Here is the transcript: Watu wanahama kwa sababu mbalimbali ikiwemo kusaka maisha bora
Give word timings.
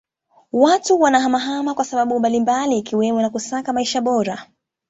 Watu 0.51 0.99
wanahama 0.99 1.73
kwa 1.73 1.85
sababu 1.85 2.19
mbalimbali 2.19 2.77
ikiwemo 2.77 3.29
kusaka 3.29 3.73
maisha 3.73 4.01
bora 4.01 4.45